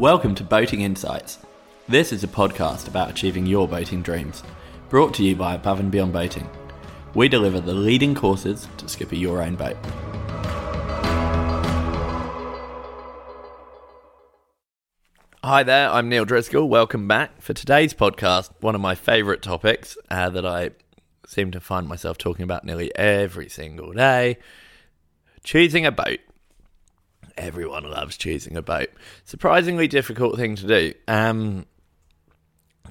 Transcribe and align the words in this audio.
Welcome 0.00 0.34
to 0.36 0.44
Boating 0.44 0.80
Insights. 0.80 1.40
This 1.86 2.10
is 2.10 2.24
a 2.24 2.26
podcast 2.26 2.88
about 2.88 3.10
achieving 3.10 3.44
your 3.44 3.68
boating 3.68 4.00
dreams, 4.00 4.42
brought 4.88 5.12
to 5.16 5.22
you 5.22 5.36
by 5.36 5.54
Above 5.54 5.78
and 5.78 5.90
Beyond 5.90 6.10
Boating. 6.10 6.48
We 7.14 7.28
deliver 7.28 7.60
the 7.60 7.74
leading 7.74 8.14
courses 8.14 8.66
to 8.78 8.88
skipper 8.88 9.16
your 9.16 9.42
own 9.42 9.56
boat. 9.56 9.76
Hi 15.44 15.62
there, 15.64 15.90
I'm 15.90 16.08
Neil 16.08 16.24
Driscoll. 16.24 16.66
Welcome 16.66 17.06
back. 17.06 17.42
For 17.42 17.52
today's 17.52 17.92
podcast, 17.92 18.52
one 18.60 18.74
of 18.74 18.80
my 18.80 18.94
favourite 18.94 19.42
topics 19.42 19.98
uh, 20.10 20.30
that 20.30 20.46
I 20.46 20.70
seem 21.26 21.50
to 21.50 21.60
find 21.60 21.86
myself 21.86 22.16
talking 22.16 22.44
about 22.44 22.64
nearly 22.64 22.90
every 22.96 23.50
single 23.50 23.92
day 23.92 24.38
choosing 25.44 25.84
a 25.84 25.92
boat. 25.92 26.20
Everyone 27.36 27.84
loves 27.84 28.16
choosing 28.16 28.56
a 28.56 28.62
boat. 28.62 28.90
Surprisingly 29.24 29.88
difficult 29.88 30.36
thing 30.36 30.56
to 30.56 30.66
do. 30.66 30.94
Um, 31.08 31.66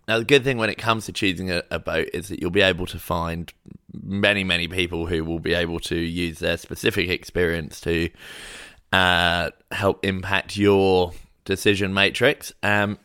now, 0.07 0.17
the 0.19 0.25
good 0.25 0.43
thing 0.43 0.57
when 0.57 0.69
it 0.69 0.77
comes 0.77 1.05
to 1.05 1.13
choosing 1.13 1.51
a, 1.51 1.63
a, 1.69 1.77
boat 1.77 2.09
is 2.13 2.29
that 2.29 2.41
you'll 2.41 2.49
be 2.49 2.61
able 2.61 2.87
to 2.87 2.97
find 2.97 3.53
many, 3.93 4.43
many 4.43 4.67
people 4.67 5.05
who 5.05 5.23
will 5.23 5.39
be 5.39 5.53
able 5.53 5.79
to 5.81 5.95
use 5.95 6.39
their 6.39 6.57
specific 6.57 7.09
experience 7.09 7.79
to 7.81 8.09
uh, 8.91 9.51
help 9.71 10.03
impact 10.03 10.57
your 10.57 11.11
decision 11.45 11.93
matrix. 11.93 12.51
Um, 12.63 12.97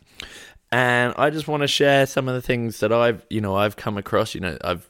and 0.73 1.15
I 1.17 1.31
just 1.31 1.47
want 1.47 1.63
to 1.63 1.69
share 1.69 2.07
some 2.07 2.27
of 2.29 2.35
the 2.35 2.43
things 2.43 2.81
that 2.81 2.93
I've, 2.93 3.25
you 3.29 3.41
know, 3.41 3.55
I've 3.55 3.77
come 3.77 3.99
across. 3.99 4.35
You 4.35 4.41
know, 4.41 4.59
I've 4.65 4.89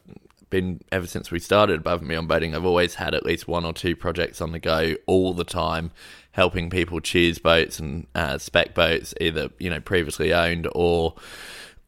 been 0.54 0.80
ever 0.92 1.06
since 1.06 1.32
we 1.32 1.40
started 1.40 1.80
above 1.80 2.00
and 2.00 2.08
beyond 2.08 2.28
boating. 2.28 2.54
I've 2.54 2.64
always 2.64 2.94
had 2.94 3.12
at 3.12 3.26
least 3.26 3.48
one 3.48 3.64
or 3.64 3.72
two 3.72 3.96
projects 3.96 4.40
on 4.40 4.52
the 4.52 4.60
go 4.60 4.94
all 5.06 5.34
the 5.34 5.44
time, 5.44 5.90
helping 6.30 6.70
people 6.70 7.00
choose 7.00 7.40
boats 7.40 7.80
and 7.80 8.06
uh, 8.14 8.38
spec 8.38 8.72
boats, 8.72 9.14
either 9.20 9.50
you 9.58 9.68
know 9.68 9.80
previously 9.80 10.32
owned 10.32 10.68
or 10.72 11.16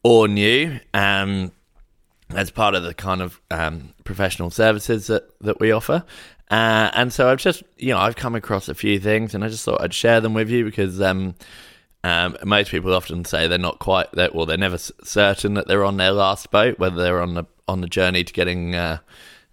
or 0.03 0.27
new. 0.27 0.79
Um, 0.93 1.53
as 2.35 2.51
part 2.51 2.75
of 2.75 2.83
the 2.83 2.93
kind 2.93 3.21
of 3.21 3.39
um, 3.51 3.93
professional 4.03 4.49
services 4.49 5.07
that, 5.07 5.29
that 5.39 5.61
we 5.61 5.71
offer. 5.71 6.03
Uh, 6.51 6.91
and 6.93 7.13
so 7.13 7.29
I've 7.29 7.39
just, 7.39 7.63
you 7.77 7.93
know, 7.93 7.99
I've 7.99 8.17
come 8.17 8.35
across 8.35 8.67
a 8.67 8.75
few 8.75 8.99
things 8.99 9.33
and 9.33 9.45
I 9.45 9.47
just 9.47 9.63
thought 9.63 9.79
I'd 9.79 9.93
share 9.93 10.19
them 10.19 10.33
with 10.33 10.49
you 10.49 10.65
because 10.65 10.99
um, 10.99 11.35
um, 12.03 12.35
most 12.43 12.69
people 12.69 12.93
often 12.93 13.23
say 13.23 13.47
they're 13.47 13.57
not 13.57 13.79
quite 13.79 14.11
that, 14.11 14.35
well, 14.35 14.45
they're 14.45 14.57
never 14.57 14.77
certain 14.77 15.53
that 15.53 15.69
they're 15.69 15.85
on 15.85 15.95
their 15.95 16.11
last 16.11 16.51
boat, 16.51 16.77
whether 16.79 17.01
they're 17.01 17.21
on 17.21 17.33
the 17.33 17.45
on 17.67 17.81
the 17.81 17.87
journey 17.87 18.23
to 18.23 18.33
getting, 18.33 18.75
uh, 18.75 18.99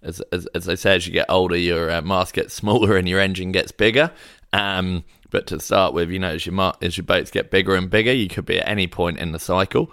as, 0.01 0.21
as, 0.31 0.45
as 0.47 0.65
they 0.65 0.75
say, 0.75 0.95
as 0.95 1.07
you 1.07 1.13
get 1.13 1.25
older, 1.29 1.57
your 1.57 1.91
uh, 1.91 2.01
mast 2.01 2.33
gets 2.33 2.53
smaller 2.53 2.97
and 2.97 3.07
your 3.07 3.19
engine 3.19 3.51
gets 3.51 3.71
bigger. 3.71 4.11
Um, 4.53 5.03
but 5.31 5.47
to 5.47 5.59
start 5.59 5.93
with, 5.93 6.09
you 6.09 6.19
know, 6.19 6.29
as 6.29 6.45
your 6.45 6.73
as 6.81 6.97
your 6.97 7.03
boats 7.03 7.31
get 7.31 7.51
bigger 7.51 7.75
and 7.75 7.89
bigger, 7.89 8.13
you 8.13 8.29
could 8.29 8.45
be 8.45 8.59
at 8.59 8.67
any 8.67 8.87
point 8.87 9.19
in 9.19 9.31
the 9.31 9.39
cycle. 9.39 9.91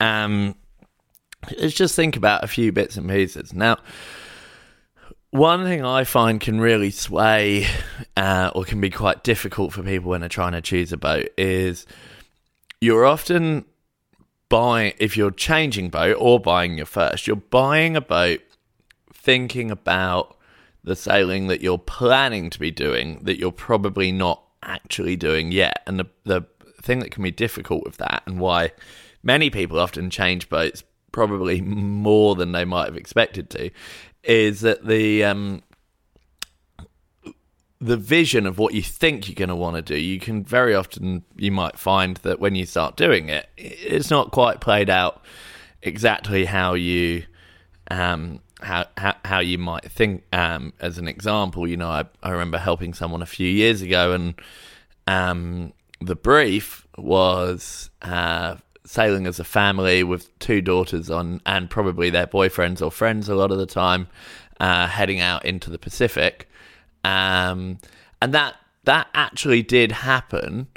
Um, 0.00 0.56
let's 1.58 1.74
just 1.74 1.94
think 1.94 2.16
about 2.16 2.42
a 2.42 2.48
few 2.48 2.72
bits 2.72 2.96
and 2.96 3.08
pieces. 3.08 3.52
Now, 3.52 3.78
one 5.30 5.62
thing 5.64 5.84
I 5.84 6.04
find 6.04 6.40
can 6.40 6.60
really 6.60 6.90
sway 6.90 7.66
uh, 8.16 8.50
or 8.54 8.64
can 8.64 8.80
be 8.80 8.90
quite 8.90 9.22
difficult 9.22 9.72
for 9.72 9.82
people 9.82 10.10
when 10.10 10.20
they're 10.20 10.28
trying 10.28 10.52
to 10.52 10.60
choose 10.60 10.92
a 10.92 10.96
boat 10.96 11.28
is 11.38 11.86
you're 12.80 13.06
often 13.06 13.64
buying, 14.50 14.92
if 14.98 15.16
you're 15.16 15.30
changing 15.30 15.88
boat 15.88 16.16
or 16.18 16.38
buying 16.38 16.76
your 16.76 16.84
first, 16.84 17.26
you're 17.26 17.36
buying 17.36 17.96
a 17.96 18.02
boat 18.02 18.42
thinking 19.10 19.70
about 19.70 20.36
the 20.84 20.96
sailing 20.96 21.46
that 21.46 21.62
you're 21.62 21.78
planning 21.78 22.50
to 22.50 22.58
be 22.58 22.70
doing 22.70 23.20
that 23.22 23.38
you're 23.38 23.52
probably 23.52 24.12
not 24.12 24.42
actually 24.62 25.16
doing 25.16 25.52
yet. 25.52 25.82
And 25.86 25.98
the, 25.98 26.06
the 26.24 26.42
thing 26.82 26.98
that 27.00 27.10
can 27.10 27.22
be 27.22 27.30
difficult 27.30 27.84
with 27.84 27.96
that 27.98 28.22
and 28.26 28.38
why 28.38 28.72
many 29.22 29.48
people 29.48 29.78
often 29.78 30.10
change 30.10 30.48
boats 30.48 30.82
probably 31.12 31.60
more 31.60 32.34
than 32.34 32.52
they 32.52 32.64
might 32.64 32.86
have 32.86 32.96
expected 32.96 33.50
to 33.50 33.70
is 34.22 34.60
that 34.60 34.86
the 34.86 35.24
um, 35.24 35.62
the 37.80 37.96
vision 37.96 38.46
of 38.46 38.58
what 38.58 38.74
you 38.74 38.82
think 38.82 39.26
you're 39.26 39.34
going 39.34 39.48
to 39.48 39.56
want 39.56 39.76
to 39.76 39.82
do 39.82 39.96
you 39.96 40.20
can 40.20 40.44
very 40.44 40.74
often 40.74 41.24
you 41.36 41.50
might 41.50 41.78
find 41.78 42.18
that 42.18 42.38
when 42.38 42.54
you 42.54 42.66
start 42.66 42.96
doing 42.96 43.28
it 43.28 43.48
it's 43.56 44.10
not 44.10 44.30
quite 44.30 44.60
played 44.60 44.90
out 44.90 45.22
exactly 45.82 46.44
how 46.44 46.74
you 46.74 47.22
um, 47.90 48.40
how, 48.62 48.84
how, 48.96 49.16
how 49.24 49.40
you 49.40 49.58
might 49.58 49.90
think. 49.90 50.22
Um, 50.32 50.74
as 50.80 50.98
an 50.98 51.08
example 51.08 51.66
you 51.66 51.76
know 51.76 51.88
I, 51.88 52.04
I 52.22 52.30
remember 52.30 52.58
helping 52.58 52.94
someone 52.94 53.22
a 53.22 53.26
few 53.26 53.48
years 53.48 53.80
ago 53.82 54.12
and 54.12 54.34
um, 55.06 55.72
the 56.00 56.16
brief 56.16 56.86
was 56.96 57.90
uh, 58.02 58.56
sailing 58.84 59.26
as 59.26 59.38
a 59.38 59.44
family 59.44 60.02
with 60.02 60.36
two 60.38 60.60
daughters 60.60 61.10
on, 61.10 61.40
and 61.46 61.70
probably 61.70 62.10
their 62.10 62.26
boyfriends 62.26 62.82
or 62.82 62.90
friends 62.90 63.28
a 63.28 63.34
lot 63.34 63.50
of 63.50 63.58
the 63.58 63.66
time, 63.66 64.08
uh, 64.58 64.86
heading 64.86 65.20
out 65.20 65.44
into 65.44 65.70
the 65.70 65.78
Pacific, 65.78 66.48
um, 67.04 67.78
and 68.20 68.34
that 68.34 68.56
that 68.84 69.08
actually 69.14 69.62
did 69.62 69.92
happen. 69.92 70.68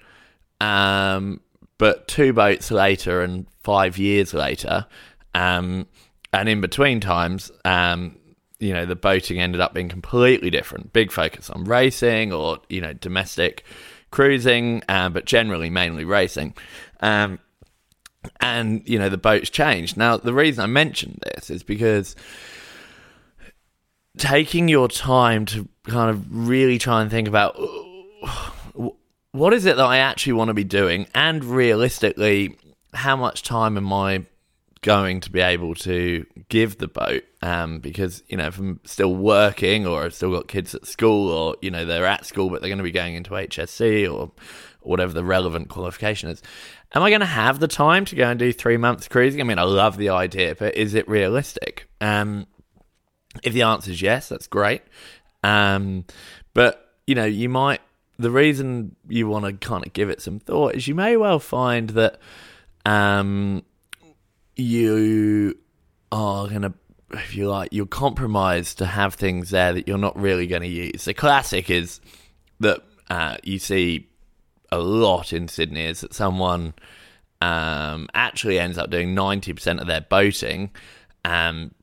Um, 0.62 1.42
but 1.78 2.08
two 2.08 2.34
boats 2.34 2.72
later 2.72 3.22
and 3.22 3.46
five 3.64 3.98
years 3.98 4.34
later, 4.34 4.86
um, 5.36 5.88
and 6.32 6.48
in 6.48 6.62
between 6.62 7.00
times, 7.00 7.52
um, 7.66 8.18
you 8.60 8.74
know, 8.74 8.86
the 8.86 8.96
boating 8.96 9.40
ended 9.40 9.60
up 9.60 9.74
being 9.74 9.90
completely 9.90 10.50
different. 10.50 10.94
Big 10.94 11.12
focus 11.12 11.50
on 11.50 11.66
racing 11.66 12.32
or 12.32 12.60
you 12.70 12.82
know 12.82 12.94
domestic 12.94 13.64
cruising, 14.12 14.84
uh, 14.88 15.10
but 15.10 15.26
generally 15.26 15.70
mainly 15.70 16.06
racing. 16.06 16.54
Um, 17.02 17.40
and 18.40 18.88
you 18.88 18.98
know 18.98 19.10
the 19.10 19.18
boat's 19.18 19.50
changed. 19.50 19.98
Now, 19.98 20.18
the 20.18 20.34
reason 20.34 20.64
I 20.64 20.68
mentioned 20.68 21.24
this 21.34 21.50
is 21.50 21.64
because 21.64 22.16
taking 24.18 24.70
your 24.70 24.88
time 24.88 25.46
to 25.48 25.68
kind 25.86 26.10
of 26.10 26.48
really 26.48 26.78
try 26.78 27.02
and 27.02 27.12
think 27.12 27.28
about 27.28 27.58
what 29.32 29.54
is 29.54 29.66
it 29.66 29.78
that 29.78 29.86
I 29.86 29.98
actually 29.98 30.34
want 30.34 30.50
to 30.50 30.54
be 30.54 30.64
doing, 30.64 31.08
and 31.14 31.44
realistically, 31.44 32.58
how 32.94 33.16
much 33.16 33.44
time 33.44 33.78
am 33.78 33.92
I 33.92 34.26
going 34.82 35.22
to 35.22 35.32
be 35.32 35.40
able 35.40 35.74
to 35.74 36.26
give 36.50 36.78
the 36.78 36.88
boat? 36.88 37.24
Um, 37.42 37.80
because 37.80 38.24
you 38.28 38.38
know, 38.38 38.48
if 38.48 38.60
I'm 38.60 38.80
still 38.86 39.16
working 39.16 39.88
or 39.88 40.04
I've 40.04 40.14
still 40.14 40.32
got 40.32 40.48
kids 40.48 40.76
at 40.76 40.86
school, 40.86 41.30
or 41.30 41.56
you 41.62 41.72
know, 41.72 41.86
they're 41.86 42.06
at 42.06 42.26
school 42.26 42.50
but 42.50 42.62
they're 42.62 42.70
going 42.70 42.78
to 42.78 42.84
be 42.84 42.92
going 42.92 43.16
into 43.16 43.32
HSC 43.32 44.12
or 44.12 44.32
whatever 44.82 45.14
the 45.14 45.24
relevant 45.24 45.70
qualification 45.70 46.30
is. 46.30 46.42
Am 46.94 47.02
I 47.02 47.10
going 47.10 47.22
to 47.22 47.26
have 47.26 47.60
the 47.60 47.68
time 47.68 48.06
to 48.06 48.16
go 48.16 48.30
and 48.30 48.38
do 48.38 48.54
three 48.54 48.78
months 48.78 49.08
cruising? 49.08 49.42
I 49.42 49.46
mean, 49.46 49.58
I 49.58 49.64
love 49.64 49.98
the 49.98 50.10
idea, 50.10 50.56
but 50.56 50.76
is 50.76 50.94
it 50.94 51.08
realistic? 51.08 51.90
Um, 52.00 52.46
if 53.42 53.54
the 53.54 53.64
answer 53.64 53.90
is 53.90 54.02
yes, 54.02 54.30
that's 54.30 54.46
great. 54.46 54.84
Um, 55.44 56.06
but 56.54 56.96
you 57.08 57.16
know, 57.16 57.26
you 57.26 57.50
might. 57.50 57.82
The 58.20 58.32
reason 58.32 58.96
you 59.10 59.28
want 59.28 59.46
to 59.46 59.54
kind 59.54 59.86
of 59.86 59.92
give 59.92 60.10
it 60.10 60.22
some 60.22 60.40
thought 60.40 60.76
is 60.76 60.88
you 60.88 60.94
may 60.94 61.18
well 61.18 61.40
find 61.40 61.90
that 61.92 62.20
um, 62.86 63.64
you 64.56 65.58
are 66.12 66.48
to, 66.48 66.74
if 67.12 67.36
you 67.36 67.50
like, 67.50 67.70
you're 67.74 67.88
compromised 67.88 68.78
to 68.78 68.86
have 68.86 69.16
things 69.16 69.50
there 69.50 69.74
that 69.74 69.88
you're 69.88 69.98
not 69.98 70.16
really 70.16 70.46
going 70.46 70.62
to 70.62 70.68
use. 70.68 71.06
The 71.06 71.14
classic 71.16 71.72
is 71.72 72.00
that 72.60 72.82
uh, 73.10 73.38
you 73.44 73.58
see 73.58 74.10
a 74.72 74.80
lot 74.80 75.34
in 75.34 75.48
Sydney 75.48 75.86
is 75.86 76.02
that 76.02 76.14
someone 76.14 76.74
um, 77.42 78.08
actually 78.14 78.60
ends 78.60 78.78
up 78.78 78.90
doing 78.90 79.16
90% 79.16 79.82
of 79.82 79.88
their 79.88 80.02
boating, 80.02 80.72
um, 81.26 81.74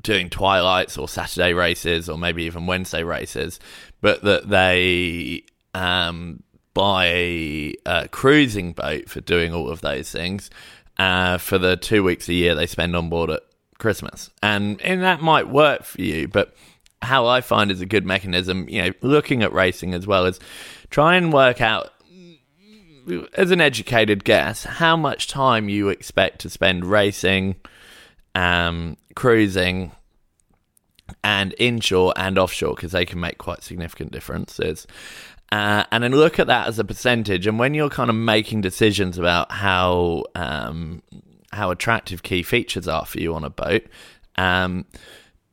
doing 0.00 0.30
twilights 0.30 0.98
or 0.98 1.08
Saturday 1.08 1.54
races 1.54 2.08
or 2.08 2.18
maybe 2.18 2.44
even 2.44 2.66
Wednesday 2.66 3.02
races, 3.02 3.58
but 4.00 4.22
that 4.22 4.48
they 4.48 5.44
um, 5.74 6.42
buy 6.74 7.06
a 7.06 8.08
cruising 8.10 8.72
boat 8.72 9.08
for 9.08 9.20
doing 9.20 9.54
all 9.54 9.70
of 9.70 9.80
those 9.80 10.10
things 10.10 10.50
uh, 10.98 11.38
for 11.38 11.58
the 11.58 11.76
two 11.76 12.02
weeks 12.02 12.28
a 12.28 12.34
year 12.34 12.54
they 12.54 12.66
spend 12.66 12.94
on 12.94 13.08
board 13.08 13.30
at 13.30 13.42
Christmas. 13.78 14.30
And, 14.42 14.80
and 14.82 15.02
that 15.02 15.20
might 15.20 15.48
work 15.48 15.84
for 15.84 16.00
you, 16.00 16.28
but 16.28 16.54
how 17.02 17.26
I 17.26 17.40
find 17.40 17.70
is 17.70 17.80
a 17.80 17.86
good 17.86 18.06
mechanism, 18.06 18.68
you 18.68 18.82
know, 18.82 18.92
looking 19.02 19.42
at 19.42 19.52
racing 19.52 19.94
as 19.94 20.06
well 20.06 20.26
as 20.26 20.40
try 20.90 21.16
and 21.16 21.32
work 21.32 21.60
out 21.60 21.90
as 23.34 23.50
an 23.50 23.60
educated 23.60 24.24
guess 24.24 24.64
how 24.64 24.96
much 24.96 25.28
time 25.28 25.68
you 25.68 25.90
expect 25.90 26.40
to 26.40 26.50
spend 26.50 26.84
racing, 26.84 27.56
um, 28.34 28.96
cruising, 29.14 29.92
and 31.22 31.54
inshore 31.58 32.12
and 32.16 32.38
offshore 32.38 32.74
because 32.74 32.92
they 32.92 33.04
can 33.04 33.20
make 33.20 33.38
quite 33.38 33.62
significant 33.62 34.12
differences. 34.12 34.86
Uh, 35.52 35.84
and 35.92 36.02
then 36.02 36.12
look 36.12 36.38
at 36.38 36.46
that 36.46 36.66
as 36.66 36.78
a 36.78 36.84
percentage. 36.84 37.46
And 37.46 37.58
when 37.58 37.74
you're 37.74 37.90
kind 37.90 38.10
of 38.10 38.16
making 38.16 38.62
decisions 38.62 39.18
about 39.18 39.52
how 39.52 40.24
um, 40.34 41.02
how 41.52 41.70
attractive 41.70 42.22
key 42.22 42.42
features 42.42 42.88
are 42.88 43.06
for 43.06 43.20
you 43.20 43.34
on 43.34 43.44
a 43.44 43.50
boat, 43.50 43.86
um, 44.36 44.84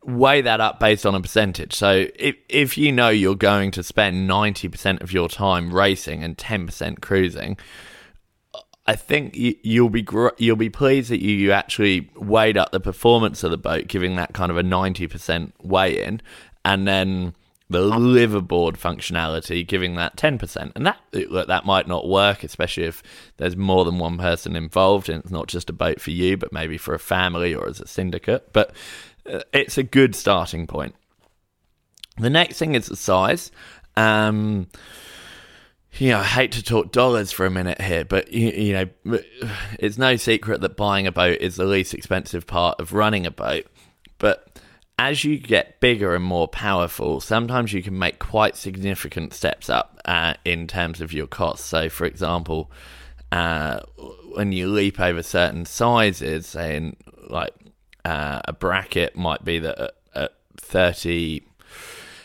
weigh 0.04 0.42
that 0.42 0.60
up 0.60 0.80
based 0.80 1.06
on 1.06 1.14
a 1.14 1.22
percentage. 1.22 1.74
So 1.74 2.08
if 2.16 2.36
if 2.50 2.78
you 2.78 2.92
know 2.92 3.10
you're 3.10 3.36
going 3.36 3.72
to 3.72 3.84
spend 3.84 4.30
90% 4.30 5.02
of 5.02 5.12
your 5.12 5.30
time 5.30 5.74
racing 5.74 6.24
and 6.24 6.38
10% 6.38 7.02
cruising, 7.02 7.58
I 8.88 8.96
think 8.96 9.36
you, 9.36 9.56
you'll 9.62 9.90
be 9.90 10.06
you'll 10.38 10.56
be 10.56 10.70
pleased 10.70 11.12
that 11.12 11.22
you, 11.22 11.36
you 11.36 11.52
actually 11.52 12.10
weighed 12.16 12.58
up 12.58 12.72
the 12.72 12.80
performance 12.80 13.44
of 13.44 13.52
the 13.52 13.58
boat, 13.58 13.88
giving 13.88 14.16
that 14.16 14.34
kind 14.34 14.52
of 14.52 14.58
a 14.58 14.64
ninety 14.64 15.08
percent 15.08 15.54
weigh 15.62 16.04
in, 16.04 16.22
and 16.66 16.88
then 16.88 17.36
the 17.70 17.80
liveaboard 17.80 18.78
functionality, 18.78 19.66
giving 19.66 19.96
that 19.96 20.18
ten 20.18 20.38
percent. 20.38 20.72
And 20.76 20.86
that 20.86 21.00
that 21.12 21.66
might 21.66 21.88
not 21.88 22.08
work, 22.08 22.44
especially 22.44 22.86
if 22.86 23.04
there's 23.38 23.56
more 23.56 23.86
than 23.86 24.00
one 24.00 24.18
person 24.18 24.56
involved, 24.56 25.10
and 25.10 25.24
it's 25.24 25.32
not 25.32 25.48
just 25.48 25.70
a 25.70 25.74
boat 25.74 26.02
for 26.02 26.12
you, 26.12 26.36
but 26.36 26.52
maybe 26.52 26.78
for 26.78 26.94
a 26.94 27.00
family 27.00 27.54
or 27.54 27.70
as 27.70 27.80
a 27.80 27.88
syndicate. 27.88 28.52
But 28.52 28.74
uh, 29.32 29.42
it's 29.54 29.78
a 29.78 29.84
good 29.84 30.16
starting 30.16 30.66
point. 30.66 30.96
The 32.18 32.30
next 32.30 32.58
thing 32.58 32.76
is 32.76 32.88
the 32.88 32.96
size. 32.96 33.52
Um, 33.96 34.68
you 35.98 36.10
know, 36.10 36.20
I 36.20 36.24
hate 36.24 36.54
to 36.54 36.64
talk 36.64 36.92
dollars 36.92 37.32
for 37.32 37.46
a 37.46 37.52
minute 37.52 37.82
here, 37.82 38.06
but 38.06 38.32
you, 38.32 38.50
you, 38.50 38.74
know, 38.74 39.20
it's 39.80 39.98
no 39.98 40.16
secret 40.16 40.62
that 40.62 40.78
buying 40.78 41.08
a 41.08 41.12
boat 41.12 41.40
is 41.42 41.56
the 41.56 41.66
least 41.66 41.94
expensive 41.94 42.48
part 42.48 42.80
of 42.80 42.94
running 42.94 43.26
a 43.26 43.32
boat. 43.32 43.66
But 44.18 44.60
as 44.98 45.24
you 45.24 45.38
get 45.38 45.80
bigger 45.80 46.16
and 46.16 46.24
more 46.24 46.48
powerful, 46.48 47.20
sometimes 47.20 47.74
you 47.74 47.84
can 47.84 47.98
make 47.98 48.20
quite 48.20 48.56
significant 48.56 49.34
steps 49.34 49.70
up 49.70 50.00
uh, 50.06 50.36
in 50.46 50.68
terms 50.68 51.02
of 51.02 51.12
your 51.12 51.28
costs. 51.28 51.66
So, 51.66 51.90
for 51.90 52.06
example, 52.06 52.72
uh, 53.32 53.82
when 54.34 54.52
you 54.52 54.68
leap 54.68 55.00
over 55.00 55.24
certain 55.24 55.66
sizes, 55.66 56.48
saying 56.48 56.98
like 57.30 57.54
uh, 58.06 58.42
a 58.46 58.54
bracket 58.54 59.16
might 59.16 59.44
be 59.44 59.60
that 59.60 59.80
at, 59.80 59.92
at 60.14 60.34
30 60.58 61.42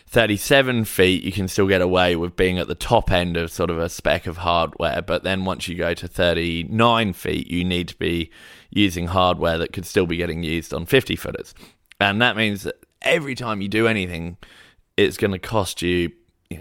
37 0.09 0.85
feet, 0.85 1.25
you 1.25 1.33
can 1.33 1.49
still 1.49 1.67
get 1.67 1.83
away 1.83 2.15
with 2.15 2.37
being 2.37 2.59
at 2.59 2.69
the 2.69 2.77
top 2.77 3.11
end 3.11 3.37
of 3.37 3.51
sort 3.51 3.71
of 3.71 3.79
a 3.79 3.89
spec 3.89 4.27
of 4.27 4.39
hardware. 4.39 5.03
But 5.03 5.25
then 5.25 5.45
once 5.45 5.67
you 5.67 5.75
go 5.75 5.95
to 5.95 6.07
39 6.07 7.13
feet, 7.13 7.49
you 7.49 7.65
need 7.65 7.89
to 7.89 7.97
be 7.97 8.31
using 8.71 9.09
hardware 9.09 9.59
that 9.59 9.73
could 9.73 9.85
still 9.85 10.07
be 10.07 10.17
getting 10.17 10.45
used 10.45 10.73
on 10.73 10.87
50 10.87 11.17
footers. 11.17 11.55
And 12.01 12.23
that 12.23 12.37
means 12.37 12.63
that 12.63 12.77
every 13.03 13.35
time 13.35 13.61
you 13.61 13.69
do 13.69 13.89
anything, 13.89 14.37
it's 14.97 15.17
going 15.17 15.33
to 15.33 15.39
cost 15.41 15.83
you, 15.83 16.13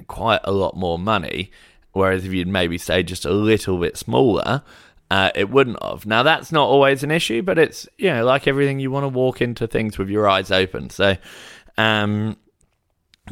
quite 0.08 0.42
a 0.44 0.52
lot 0.52 0.76
more 0.76 0.98
money. 0.98 1.52
Whereas 1.92 2.26
if 2.26 2.34
you'd 2.34 2.48
maybe 2.48 2.80
stay 2.80 3.04
just 3.04 3.26
a 3.26 3.32
little 3.32 3.78
bit 3.78 3.96
smaller, 3.96 4.64
uh, 5.12 5.30
it 5.36 5.52
wouldn't 5.52 5.82
have. 5.84 6.08
Now, 6.08 6.24
that's 6.24 6.52
not 6.52 6.68
always 6.68 7.04
an 7.04 7.12
issue, 7.12 7.44
but 7.44 7.60
it's, 7.60 7.88
you 7.98 8.10
know, 8.10 8.26
like 8.26 8.48
everything, 8.48 8.80
you 8.80 8.90
want 8.90 9.04
to 9.04 9.10
walk 9.10 9.40
into 9.40 9.68
things 9.68 10.00
with 10.00 10.10
your 10.10 10.28
eyes 10.28 10.52
open. 10.52 10.90
So, 10.90 11.16
um, 11.78 12.38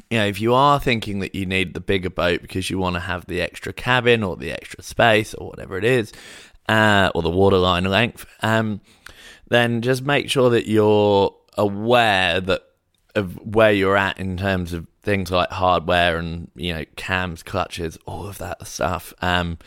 you 0.09 0.17
know, 0.17 0.25
if 0.25 0.41
you 0.41 0.53
are 0.53 0.79
thinking 0.79 1.19
that 1.19 1.35
you 1.35 1.45
need 1.45 1.73
the 1.73 1.79
bigger 1.79 2.09
boat 2.09 2.41
because 2.41 2.69
you 2.69 2.77
want 2.77 2.95
to 2.95 2.99
have 2.99 3.25
the 3.25 3.41
extra 3.41 3.73
cabin 3.73 4.23
or 4.23 4.35
the 4.35 4.51
extra 4.51 4.83
space 4.83 5.33
or 5.33 5.47
whatever 5.47 5.77
it 5.77 5.85
is, 5.85 6.11
uh, 6.67 7.11
or 7.13 7.21
the 7.21 7.29
waterline 7.29 7.85
length, 7.85 8.25
um, 8.41 8.81
then 9.49 9.81
just 9.81 10.03
make 10.03 10.29
sure 10.29 10.49
that 10.49 10.67
you're 10.67 11.35
aware 11.57 12.41
that 12.41 12.63
of 13.15 13.35
where 13.45 13.71
you're 13.71 13.97
at 13.97 14.17
in 14.17 14.37
terms 14.37 14.73
of 14.73 14.87
things 15.03 15.29
like 15.29 15.51
hardware 15.51 16.17
and 16.17 16.49
you 16.55 16.73
know 16.73 16.85
cams, 16.95 17.43
clutches, 17.43 17.97
all 18.05 18.25
of 18.25 18.37
that 18.39 18.65
stuff. 18.65 19.13
Um, 19.21 19.59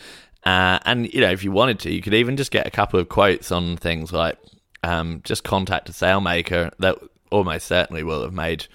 uh, 0.44 0.78
and 0.84 1.12
you 1.12 1.20
know, 1.20 1.30
if 1.30 1.44
you 1.44 1.52
wanted 1.52 1.78
to, 1.80 1.92
you 1.92 2.02
could 2.02 2.14
even 2.14 2.36
just 2.36 2.50
get 2.50 2.66
a 2.66 2.70
couple 2.70 2.98
of 2.98 3.08
quotes 3.08 3.52
on 3.52 3.76
things 3.76 4.12
like 4.12 4.38
um, 4.82 5.20
just 5.24 5.44
contact 5.44 5.88
a 5.88 5.92
sailmaker 5.92 6.70
that 6.78 6.98
almost 7.30 7.66
certainly 7.66 8.02
will 8.02 8.22
have 8.22 8.32
made 8.32 8.66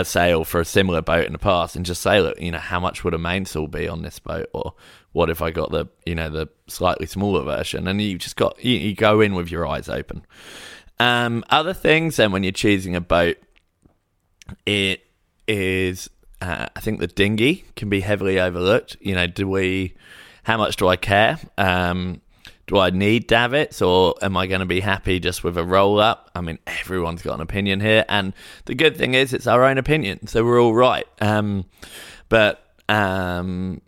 a 0.00 0.04
sale 0.04 0.44
for 0.44 0.60
a 0.60 0.64
similar 0.64 1.02
boat 1.02 1.26
in 1.26 1.32
the 1.32 1.38
past 1.38 1.76
and 1.76 1.86
just 1.86 2.02
say, 2.02 2.20
look, 2.20 2.40
you 2.40 2.50
know, 2.50 2.58
how 2.58 2.80
much 2.80 3.04
would 3.04 3.14
a 3.14 3.18
mainsail 3.18 3.66
be 3.66 3.88
on 3.88 4.02
this 4.02 4.18
boat, 4.18 4.48
or 4.52 4.74
what 5.12 5.30
if 5.30 5.42
I 5.42 5.50
got 5.50 5.70
the, 5.70 5.86
you 6.04 6.14
know, 6.14 6.30
the 6.30 6.48
slightly 6.66 7.06
smaller 7.06 7.42
version? 7.42 7.86
And 7.88 8.00
you 8.00 8.18
just 8.18 8.36
got 8.36 8.62
you, 8.64 8.76
you 8.76 8.94
go 8.94 9.20
in 9.20 9.34
with 9.34 9.50
your 9.50 9.66
eyes 9.66 9.88
open. 9.88 10.24
Um, 11.00 11.44
other 11.50 11.72
things, 11.72 12.16
then, 12.16 12.32
when 12.32 12.42
you're 12.42 12.52
choosing 12.52 12.94
a 12.94 13.00
boat, 13.00 13.36
it 14.66 15.02
is, 15.48 16.08
uh, 16.40 16.66
I 16.74 16.80
think 16.80 17.00
the 17.00 17.06
dinghy 17.06 17.64
can 17.76 17.88
be 17.88 18.00
heavily 18.00 18.38
overlooked. 18.40 18.96
You 19.00 19.14
know, 19.14 19.26
do 19.26 19.48
we? 19.48 19.94
How 20.44 20.58
much 20.58 20.76
do 20.76 20.88
I 20.88 20.96
care? 20.96 21.38
Um, 21.56 22.20
do 22.66 22.78
I 22.78 22.90
need 22.90 23.26
davits 23.26 23.82
or 23.82 24.14
am 24.22 24.36
I 24.36 24.46
going 24.46 24.60
to 24.60 24.66
be 24.66 24.80
happy 24.80 25.20
just 25.20 25.44
with 25.44 25.58
a 25.58 25.64
roll 25.64 26.00
up? 26.00 26.30
I 26.34 26.40
mean, 26.40 26.58
everyone's 26.66 27.22
got 27.22 27.34
an 27.34 27.40
opinion 27.40 27.80
here, 27.80 28.04
and 28.08 28.32
the 28.64 28.74
good 28.74 28.96
thing 28.96 29.14
is 29.14 29.32
it's 29.32 29.46
our 29.46 29.64
own 29.64 29.78
opinion, 29.78 30.26
so 30.26 30.44
we're 30.44 30.60
all 30.60 30.74
right. 30.74 31.06
Um, 31.20 31.66
but 32.28 32.64
um, 32.88 33.80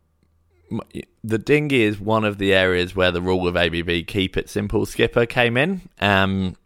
the 1.25 1.39
dinghy 1.39 1.83
is 1.83 1.99
one 1.99 2.25
of 2.25 2.39
the 2.39 2.55
areas 2.55 2.95
where 2.95 3.11
the 3.11 3.23
rule 3.23 3.49
of 3.49 3.57
ABB 3.57 4.07
keep 4.07 4.37
it 4.37 4.51
simple 4.51 4.87
skipper 4.87 5.27
came 5.27 5.57
in. 5.57 5.89
Um, 6.01 6.57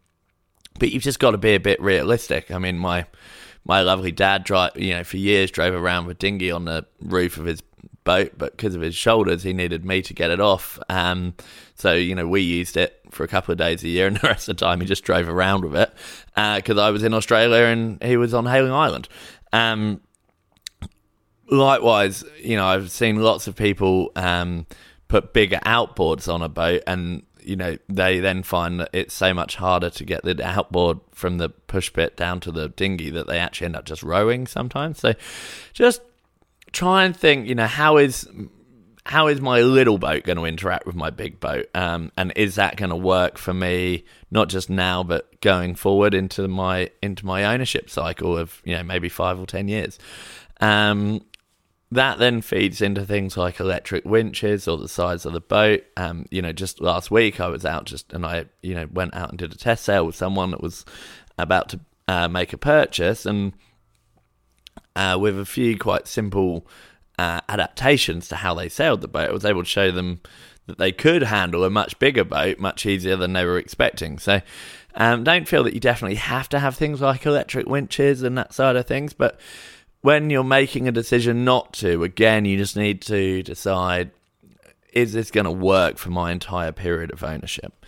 but 0.79 0.91
you've 0.91 1.03
just 1.03 1.19
got 1.19 1.31
to 1.31 1.37
be 1.37 1.55
a 1.55 1.59
bit 1.59 1.81
realistic. 1.81 2.51
I 2.51 2.57
mean, 2.57 2.77
my 2.77 3.05
my 3.63 3.81
lovely 3.81 4.11
dad, 4.11 4.43
drive, 4.43 4.71
you 4.75 4.91
know, 4.95 5.03
for 5.03 5.17
years 5.17 5.51
drove 5.51 5.75
around 5.75 6.07
with 6.07 6.17
dinghy 6.17 6.49
on 6.49 6.65
the 6.65 6.85
roof 6.99 7.37
of 7.37 7.45
his 7.45 7.61
boat, 8.03 8.33
but 8.37 8.55
because 8.57 8.75
of 8.75 8.81
his 8.81 8.95
shoulders, 8.95 9.43
he 9.43 9.53
needed 9.53 9.85
me 9.85 10.01
to 10.01 10.13
get 10.13 10.31
it 10.31 10.39
off. 10.39 10.79
Um, 10.89 11.35
so, 11.75 11.93
you 11.93 12.15
know, 12.15 12.27
we 12.27 12.41
used 12.41 12.77
it 12.77 12.99
for 13.11 13.23
a 13.23 13.27
couple 13.27 13.51
of 13.51 13.57
days 13.57 13.83
a 13.83 13.87
year, 13.87 14.07
and 14.07 14.17
the 14.17 14.27
rest 14.27 14.49
of 14.49 14.57
the 14.57 14.65
time 14.65 14.81
he 14.81 14.87
just 14.87 15.03
drove 15.03 15.27
around 15.27 15.63
with 15.63 15.75
it 15.75 15.93
because 16.35 16.77
uh, 16.77 16.83
I 16.83 16.91
was 16.91 17.03
in 17.03 17.13
Australia 17.13 17.65
and 17.65 18.01
he 18.03 18.17
was 18.17 18.33
on 18.33 18.45
Hayling 18.45 18.71
Island. 18.71 19.07
Um, 19.53 20.01
likewise, 21.49 22.23
you 22.39 22.55
know, 22.55 22.65
I've 22.65 22.89
seen 22.91 23.17
lots 23.17 23.47
of 23.47 23.55
people 23.55 24.11
um, 24.15 24.65
put 25.07 25.33
bigger 25.33 25.59
outboards 25.65 26.33
on 26.33 26.41
a 26.41 26.49
boat, 26.49 26.83
and 26.87 27.23
you 27.43 27.55
know, 27.55 27.77
they 27.89 28.19
then 28.19 28.43
find 28.43 28.79
that 28.79 28.89
it's 28.93 29.13
so 29.13 29.33
much 29.33 29.55
harder 29.55 29.89
to 29.89 30.05
get 30.05 30.23
the 30.23 30.43
outboard 30.45 30.99
from 31.11 31.37
the 31.37 31.49
push 31.49 31.91
pit 31.91 32.15
down 32.15 32.39
to 32.39 32.51
the 32.51 32.69
dinghy 32.69 33.09
that 33.09 33.27
they 33.27 33.39
actually 33.39 33.65
end 33.65 33.75
up 33.75 33.85
just 33.85 34.03
rowing 34.03 34.47
sometimes. 34.47 34.99
So, 34.99 35.13
just 35.73 36.01
try 36.71 37.03
and 37.05 37.15
think, 37.15 37.47
you 37.47 37.55
know, 37.55 37.67
how 37.67 37.97
is 37.97 38.27
how 39.05 39.27
is 39.27 39.41
my 39.41 39.61
little 39.61 39.97
boat 39.97 40.23
going 40.23 40.37
to 40.37 40.45
interact 40.45 40.85
with 40.85 40.95
my 40.95 41.09
big 41.09 41.39
boat? 41.39 41.67
Um, 41.73 42.11
and 42.17 42.31
is 42.35 42.55
that 42.55 42.77
going 42.77 42.91
to 42.91 42.95
work 42.95 43.37
for 43.37 43.53
me, 43.53 44.05
not 44.29 44.47
just 44.47 44.69
now, 44.69 45.03
but 45.03 45.41
going 45.41 45.75
forward 45.75 46.13
into 46.13 46.47
my 46.47 46.91
into 47.01 47.25
my 47.25 47.45
ownership 47.45 47.89
cycle 47.89 48.37
of 48.37 48.61
you 48.63 48.75
know 48.75 48.83
maybe 48.83 49.09
five 49.09 49.39
or 49.39 49.45
ten 49.45 49.67
years? 49.67 49.97
Um, 50.59 51.25
that 51.93 52.19
then 52.19 52.41
feeds 52.41 52.81
into 52.81 53.05
things 53.05 53.35
like 53.35 53.59
electric 53.59 54.05
winches 54.05 54.67
or 54.67 54.77
the 54.77 54.87
size 54.87 55.25
of 55.25 55.33
the 55.33 55.41
boat. 55.41 55.83
Um, 55.97 56.25
you 56.31 56.41
know, 56.41 56.53
just 56.53 56.79
last 56.79 57.11
week 57.11 57.41
I 57.41 57.47
was 57.47 57.65
out 57.65 57.85
just 57.85 58.13
and 58.13 58.25
I 58.25 58.45
you 58.61 58.75
know 58.75 58.87
went 58.91 59.15
out 59.15 59.29
and 59.29 59.37
did 59.37 59.53
a 59.53 59.57
test 59.57 59.83
sail 59.83 60.05
with 60.05 60.15
someone 60.15 60.51
that 60.51 60.61
was 60.61 60.85
about 61.37 61.69
to 61.69 61.79
uh, 62.07 62.27
make 62.27 62.53
a 62.53 62.57
purchase 62.57 63.25
and 63.25 63.53
uh, 64.95 65.17
with 65.19 65.39
a 65.39 65.45
few 65.45 65.77
quite 65.77 66.07
simple 66.07 66.65
uh, 67.19 67.41
adaptations 67.49 68.27
to 68.29 68.37
how 68.37 68.53
they 68.53 68.69
sailed 68.69 69.01
the 69.01 69.07
boat. 69.07 69.29
I 69.29 69.33
was 69.33 69.45
able 69.45 69.63
to 69.63 69.69
show 69.69 69.91
them 69.91 70.21
that 70.67 70.77
they 70.77 70.91
could 70.91 71.23
handle 71.23 71.63
a 71.63 71.69
much 71.69 71.97
bigger 71.99 72.23
boat 72.23 72.59
much 72.59 72.85
easier 72.85 73.15
than 73.15 73.33
they 73.33 73.45
were 73.45 73.57
expecting. 73.57 74.19
So 74.19 74.41
um, 74.95 75.23
don't 75.23 75.47
feel 75.47 75.63
that 75.63 75.73
you 75.73 75.79
definitely 75.79 76.15
have 76.15 76.49
to 76.49 76.59
have 76.59 76.75
things 76.75 77.01
like 77.01 77.25
electric 77.25 77.67
winches 77.67 78.23
and 78.23 78.37
that 78.37 78.53
side 78.53 78.75
of 78.75 78.85
things, 78.85 79.13
but 79.13 79.39
when 80.01 80.29
you're 80.29 80.43
making 80.43 80.87
a 80.87 80.91
decision 80.91 81.45
not 81.45 81.73
to, 81.73 82.03
again, 82.03 82.45
you 82.45 82.57
just 82.57 82.75
need 82.75 83.01
to 83.03 83.43
decide 83.43 84.11
is 84.91 85.13
this 85.13 85.31
going 85.31 85.45
to 85.45 85.51
work 85.51 85.97
for 85.97 86.09
my 86.09 86.31
entire 86.31 86.71
period 86.71 87.11
of 87.11 87.23
ownership? 87.23 87.85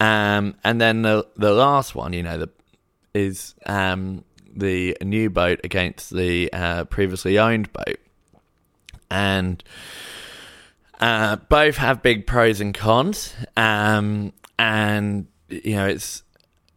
Um, 0.00 0.56
and 0.64 0.80
then 0.80 1.02
the 1.02 1.26
the 1.36 1.52
last 1.52 1.94
one, 1.94 2.12
you 2.12 2.22
know, 2.22 2.38
the, 2.38 2.50
is 3.14 3.54
um, 3.64 4.24
the 4.56 4.96
new 5.02 5.30
boat 5.30 5.60
against 5.64 6.10
the 6.10 6.52
uh, 6.52 6.84
previously 6.84 7.38
owned 7.38 7.72
boat, 7.72 7.98
and 9.10 9.62
uh, 11.00 11.36
both 11.36 11.76
have 11.76 12.02
big 12.02 12.26
pros 12.26 12.60
and 12.60 12.74
cons. 12.74 13.34
Um, 13.56 14.32
and 14.58 15.26
you 15.48 15.74
know, 15.74 15.86
it's 15.86 16.22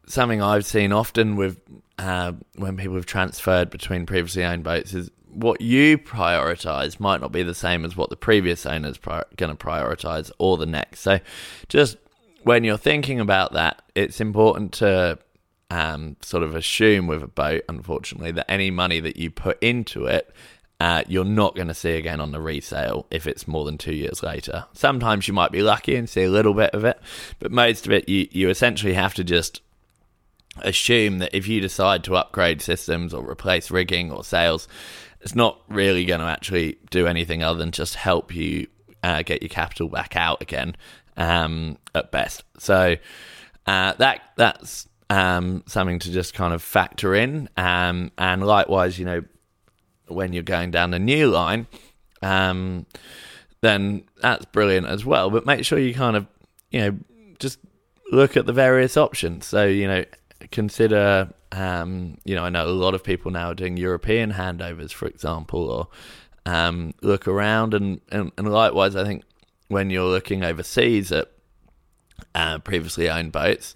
something 0.08 0.42
I've 0.42 0.66
seen 0.66 0.92
often 0.92 1.36
with 1.36 1.60
uh, 2.00 2.34
when 2.56 2.78
people 2.78 2.96
have 2.96 3.06
transferred 3.06 3.70
between 3.70 4.06
previously 4.06 4.44
owned 4.44 4.64
boats 4.64 4.94
is 4.94 5.10
what 5.34 5.62
you 5.62 5.98
prioritize 5.98 7.00
might 7.00 7.22
not 7.22 7.32
be 7.32 7.44
the 7.44 7.54
same 7.54 7.86
as 7.86 7.96
what 7.96 8.10
the 8.10 8.16
previous 8.16 8.66
owner 8.66 8.90
is 8.90 8.98
going 8.98 9.56
to 9.56 9.56
prioritize 9.56 10.32
or 10.40 10.58
the 10.58 10.66
next. 10.66 11.02
So, 11.02 11.20
just 11.70 11.98
when 12.44 12.64
you're 12.64 12.78
thinking 12.78 13.20
about 13.20 13.54
that, 13.54 13.82
it's 13.94 14.20
important 14.20 14.74
to 14.74 15.20
um, 15.70 16.16
sort 16.22 16.44
of 16.44 16.56
assume 16.56 17.08
with 17.08 17.24
a 17.24 17.28
boat, 17.28 17.64
unfortunately, 17.68 18.32
that 18.32 18.50
any 18.50 18.72
money 18.72 19.00
that 19.00 19.18
you 19.18 19.30
put 19.32 19.62
into 19.62 20.06
it, 20.06 20.34
uh, 20.80 21.04
you're 21.08 21.26
not 21.26 21.56
going 21.56 21.68
to 21.68 21.74
see 21.74 21.92
again 21.92 22.22
on 22.22 22.32
the 22.32 22.40
resale 22.40 23.08
if 23.10 23.26
it's 23.28 23.48
more 23.48 23.66
than 23.66 23.78
two 23.78 23.96
years 23.96 24.22
later. 24.24 24.66
Sometimes 24.74 25.28
you 25.28 25.34
might 25.34 25.52
be 25.52 25.62
lucky 25.62 25.96
and 25.96 26.10
see 26.10 26.24
a 26.24 26.30
little 26.30 26.54
bit 26.54 26.72
of 26.72 26.86
it, 26.86 27.00
but 27.40 27.52
most 27.52 27.86
of 27.86 27.92
it, 27.92 28.08
you, 28.08 28.28
you 28.32 28.50
essentially 28.50 28.94
have 28.94 29.14
to 29.16 29.24
just 29.24 29.62
assume 30.62 31.20
that 31.20 31.36
if 31.36 31.48
you 31.48 31.62
decide 31.62 32.04
to 32.04 32.16
upgrade 32.16 32.62
systems 32.62 33.14
or 33.14 33.30
replace 33.30 33.72
rigging 33.72 34.12
or 34.12 34.24
sails, 34.24 34.68
it's 35.22 35.36
not 35.36 35.60
really 35.68 36.06
going 36.06 36.20
to 36.20 36.28
actually 36.28 36.78
do 36.92 37.08
anything 37.08 37.44
other 37.44 37.60
than 37.60 37.72
just 37.72 37.96
help 37.96 38.34
you 38.34 38.68
uh, 39.04 39.22
get 39.24 39.42
your 39.42 39.50
capital 39.50 39.88
back 39.88 40.16
out 40.16 40.42
again. 40.42 40.76
um, 41.18 41.78
at 41.96 42.12
best. 42.12 42.44
So 42.60 42.96
uh, 43.66 43.94
that 43.94 44.22
that's 44.38 44.87
um, 45.10 45.64
something 45.68 46.00
to 46.00 46.12
just 46.12 46.34
kind 46.34 46.54
of 46.54 46.62
factor 46.62 47.16
in. 47.16 47.50
Um, 47.58 48.12
and 48.18 48.46
likewise, 48.46 49.00
you 49.00 49.06
know, 49.06 49.24
when 50.08 50.34
you're 50.34 50.44
going 50.44 50.72
down 50.72 50.94
a 50.94 51.00
new 51.00 51.30
line, 51.30 51.68
um, 52.22 52.86
then 53.62 54.04
that's 54.22 54.46
brilliant 54.46 54.88
as 54.88 55.06
well. 55.06 55.30
But 55.30 55.46
make 55.46 55.66
sure 55.66 55.80
you 55.80 55.94
kind 55.94 56.16
of, 56.16 56.28
you 56.72 56.80
know, 56.80 56.98
just 57.40 57.60
look 58.12 58.38
at 58.38 58.46
the 58.46 58.54
various 58.54 58.98
options. 58.98 59.46
So, 59.46 59.66
you 59.66 59.88
know, 59.88 60.06
consider, 60.52 61.34
um, 61.52 62.18
you 62.24 62.36
know, 62.36 62.44
I 62.44 62.50
know 62.50 62.68
a 62.68 62.70
lot 62.70 62.94
of 62.94 63.04
people 63.04 63.32
now 63.32 63.52
are 63.52 63.56
doing 63.56 63.78
European 63.78 64.34
handovers, 64.34 64.92
for 64.92 65.08
example, 65.08 65.70
or 65.70 65.88
um, 66.46 66.94
look 67.02 67.28
around. 67.28 67.74
And, 67.74 68.02
and, 68.12 68.32
and 68.38 68.52
likewise, 68.52 68.96
I 68.96 69.04
think 69.04 69.24
when 69.68 69.90
you're 69.90 70.06
looking 70.06 70.44
overseas 70.44 71.12
at 71.12 71.32
uh, 72.36 72.60
previously 72.60 73.10
owned 73.10 73.32
boats, 73.32 73.74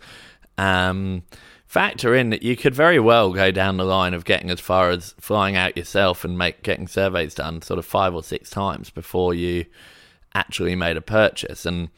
um, 0.61 1.23
factor 1.65 2.13
in 2.13 2.29
that 2.29 2.43
you 2.43 2.55
could 2.55 2.75
very 2.75 2.99
well 2.99 3.33
go 3.33 3.49
down 3.49 3.77
the 3.77 3.83
line 3.83 4.13
of 4.13 4.25
getting 4.25 4.51
as 4.51 4.59
far 4.59 4.91
as 4.91 5.15
flying 5.19 5.55
out 5.55 5.75
yourself 5.75 6.23
and 6.23 6.37
make 6.37 6.61
getting 6.61 6.87
surveys 6.87 7.33
done 7.33 7.61
sort 7.61 7.79
of 7.79 7.85
five 7.85 8.13
or 8.13 8.23
six 8.23 8.49
times 8.49 8.91
before 8.91 9.33
you 9.33 9.65
actually 10.35 10.75
made 10.75 10.97
a 10.97 11.01
purchase. 11.01 11.65
And 11.65 11.89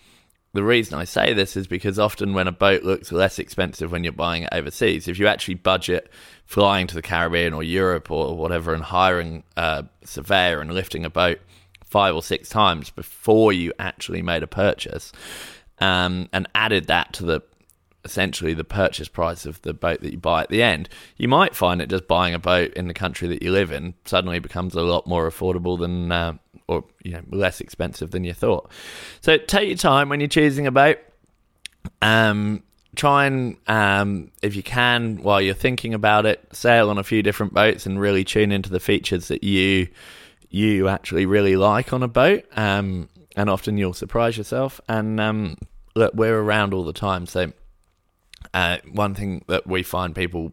the 0.53 0.63
reason 0.63 0.97
I 0.97 1.03
say 1.03 1.33
this 1.33 1.57
is 1.57 1.67
because 1.67 1.99
often 1.99 2.33
when 2.33 2.47
a 2.47 2.53
boat 2.53 2.83
looks 2.83 3.11
less 3.11 3.37
expensive 3.37 3.91
when 3.91 4.05
you're 4.05 4.13
buying 4.13 4.43
it 4.43 4.49
overseas, 4.53 5.09
if 5.09 5.19
you 5.19 5.27
actually 5.27 5.55
budget 5.55 6.09
flying 6.45 6.87
to 6.87 6.95
the 6.95 7.01
Caribbean 7.01 7.53
or 7.53 7.63
Europe 7.63 8.11
or 8.11 8.37
whatever 8.37 8.73
and 8.73 8.83
hiring 8.83 9.43
a 9.57 9.85
surveyor 10.05 10.61
and 10.61 10.71
lifting 10.71 11.03
a 11.03 11.09
boat 11.09 11.39
five 11.83 12.15
or 12.15 12.23
six 12.23 12.47
times 12.47 12.89
before 12.89 13.51
you 13.51 13.73
actually 13.77 14.21
made 14.21 14.41
a 14.41 14.47
purchase, 14.47 15.11
um, 15.79 16.29
and 16.31 16.47
added 16.55 16.87
that 16.87 17.11
to 17.13 17.25
the 17.25 17.41
essentially 18.05 18.53
the 18.53 18.63
purchase 18.63 19.07
price 19.07 19.45
of 19.45 19.61
the 19.61 19.73
boat 19.73 20.01
that 20.01 20.11
you 20.11 20.17
buy 20.17 20.43
at 20.43 20.49
the 20.49 20.61
end, 20.61 20.89
you 21.17 21.27
might 21.27 21.55
find 21.55 21.79
that 21.79 21.89
just 21.89 22.07
buying 22.07 22.33
a 22.33 22.39
boat 22.39 22.73
in 22.73 22.87
the 22.87 22.93
country 22.93 23.27
that 23.29 23.41
you 23.41 23.51
live 23.51 23.71
in 23.71 23.93
suddenly 24.05 24.39
becomes 24.39 24.75
a 24.75 24.81
lot 24.81 25.07
more 25.07 25.29
affordable 25.29 25.79
than, 25.79 26.11
uh, 26.11 26.33
or 26.67 26.83
you 27.03 27.11
know, 27.11 27.21
less 27.31 27.61
expensive 27.61 28.11
than 28.11 28.23
you 28.23 28.33
thought. 28.33 28.69
So 29.21 29.37
take 29.37 29.67
your 29.67 29.77
time 29.77 30.09
when 30.09 30.19
you're 30.19 30.29
choosing 30.29 30.67
a 30.67 30.71
boat. 30.71 30.99
Um, 32.01 32.63
try 32.95 33.25
and, 33.25 33.57
um, 33.67 34.31
if 34.41 34.55
you 34.55 34.63
can, 34.63 35.17
while 35.23 35.41
you're 35.41 35.53
thinking 35.53 35.93
about 35.93 36.25
it, 36.25 36.45
sail 36.51 36.89
on 36.89 36.97
a 36.97 37.03
few 37.03 37.23
different 37.23 37.53
boats 37.53 37.85
and 37.85 37.99
really 37.99 38.23
tune 38.23 38.51
into 38.51 38.69
the 38.69 38.79
features 38.79 39.27
that 39.29 39.43
you 39.43 39.87
you 40.49 40.87
actually 40.87 41.25
really 41.25 41.55
like 41.55 41.91
on 41.93 42.03
a 42.03 42.07
boat. 42.07 42.45
Um, 42.55 43.09
and 43.35 43.49
often 43.49 43.77
you'll 43.77 43.93
surprise 43.93 44.37
yourself. 44.37 44.79
And 44.87 45.19
um, 45.19 45.57
look, 45.95 46.13
we're 46.13 46.37
around 46.37 46.75
all 46.75 46.83
the 46.83 46.93
time, 46.93 47.25
so 47.25 47.51
uh, 48.53 48.77
one 48.91 49.15
thing 49.15 49.43
that 49.47 49.67
we 49.67 49.83
find 49.83 50.15
people 50.15 50.51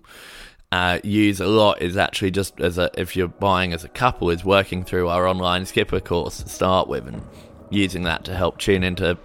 uh, 0.72 1.00
use 1.02 1.40
a 1.40 1.46
lot 1.46 1.82
is 1.82 1.96
actually 1.96 2.30
just 2.30 2.60
as 2.60 2.78
a 2.78 2.90
if 2.96 3.16
you're 3.16 3.28
buying 3.28 3.72
as 3.72 3.82
a 3.84 3.88
couple 3.88 4.30
is 4.30 4.44
working 4.44 4.84
through 4.84 5.08
our 5.08 5.26
online 5.26 5.66
skipper 5.66 6.00
course 6.00 6.42
to 6.42 6.48
start 6.48 6.88
with 6.88 7.06
and 7.08 7.22
using 7.70 8.04
that 8.04 8.24
to 8.24 8.34
help 8.34 8.58
tune 8.58 8.82
into 8.84 9.16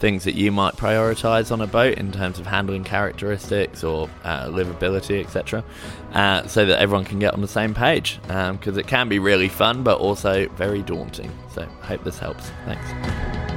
things 0.00 0.24
that 0.24 0.34
you 0.34 0.50
might 0.50 0.74
prioritize 0.76 1.52
on 1.52 1.60
a 1.60 1.66
boat 1.66 1.98
in 1.98 2.10
terms 2.10 2.38
of 2.38 2.46
handling 2.46 2.82
characteristics 2.82 3.84
or 3.84 4.08
uh, 4.24 4.46
livability, 4.46 5.22
etc., 5.22 5.62
uh, 6.14 6.46
so 6.46 6.64
that 6.64 6.80
everyone 6.80 7.04
can 7.04 7.18
get 7.18 7.34
on 7.34 7.42
the 7.42 7.48
same 7.48 7.74
page. 7.74 8.18
Because 8.22 8.74
um, 8.74 8.78
it 8.78 8.86
can 8.86 9.08
be 9.08 9.18
really 9.18 9.48
fun, 9.48 9.82
but 9.82 9.98
also 9.98 10.48
very 10.50 10.82
daunting. 10.82 11.30
So, 11.54 11.64
hope 11.82 12.02
this 12.02 12.18
helps. 12.18 12.50
Thanks. 12.64 13.49